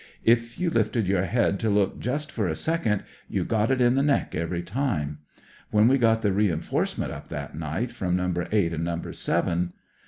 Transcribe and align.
If 0.23 0.59
you 0.59 0.71
lifted 0.71 1.07
your 1.07 1.25
head 1.25 1.59
to 1.59 1.69
look 1.69 1.99
just 1.99 2.31
for 2.31 2.47
a 2.47 2.55
second, 2.55 3.03
you 3.29 3.45
got 3.45 3.69
it 3.69 3.79
in 3.79 3.93
the 3.93 4.01
neck 4.01 4.33
every 4.33 4.63
time. 4.63 5.19
When 5.69 5.87
we 5.87 5.99
got 5.99 6.23
the 6.23 6.31
rduiforcement 6.31 7.11
up 7.11 7.27
that 7.29 7.53
night 7.55 7.91
from 7.91 8.15
CLOSE 8.17 8.33
QUARTERS 8.33 8.47
«7 8.47 8.51
No. 8.51 8.57
8 8.57 8.73
and 9.53 9.67
No. 9.73 9.73